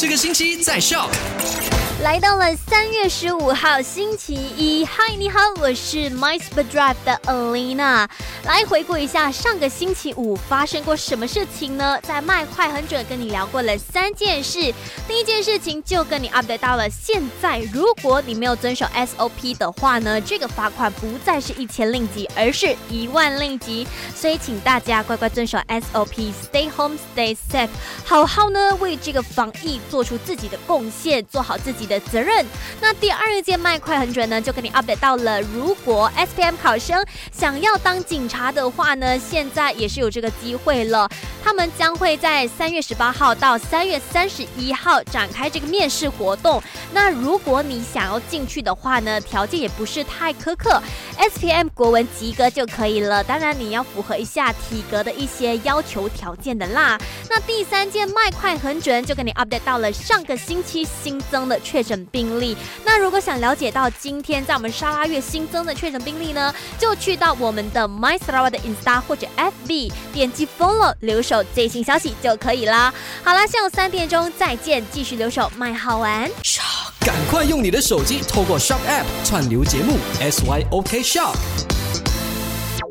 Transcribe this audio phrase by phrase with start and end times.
[0.00, 1.10] 这个星期在笑。
[2.02, 8.08] 来到了三月十五号星期一，嗨，你好，我是 My Super Drive 的 Alina。
[8.44, 11.98] 来回顾一下上个星期五发生过什么事情呢？
[12.02, 14.72] 在麦快很准跟你聊过了三件事，
[15.08, 23.84] 第一件事情就跟你 update 到了，现在如果你没有遵守 SOP 的话呢，这个罚款不再是一千令吉，而是一万令吉。
[24.14, 27.68] 所以请大家乖乖遵守 SOP，Stay home，Stay safe，
[28.04, 31.87] 好好呢为这个防疫做出自己的贡献，做好自己。
[31.88, 32.46] 的责任。
[32.80, 35.40] 那第二件麦快很准呢，就跟你 update 到了。
[35.40, 41.08] 如果 S P M 考生想要当警察的话呢，现在也是有这个机会了。
[41.42, 46.62] 他们将会在三月十八号到三月三十一号展开这个面试活动。
[46.92, 50.82] 那如果你想要进去的话呢，条件也不是太苛刻
[51.16, 53.24] ，S P M 国文及格就可以了。
[53.24, 56.98] 当然你要符合一下体格的一些要求条件的啦。
[57.30, 61.77] 那第三件麦快很准，就跟你 update 到了上个星期新增的确。
[61.78, 62.56] 确诊病例。
[62.84, 72.92] 那如果想了解到今天在我们沙拉月新增的确诊病例呢，就去到我们的 My Sarawak 的 Insta 或者 FB，点击 Follow 留守最新消息就可以啦。
[73.22, 76.28] 好啦，下午三点钟再见，继续留守卖好玩。
[77.00, 81.77] 赶快用你的手机透过 Shop App 串流节目 SYOK Shop。